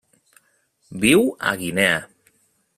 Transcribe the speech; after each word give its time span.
Viu 1.05 1.29
a 1.53 1.55
Guinea. 1.63 2.03